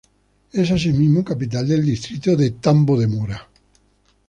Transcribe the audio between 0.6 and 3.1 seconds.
asimismo capital del distrito de Tambo de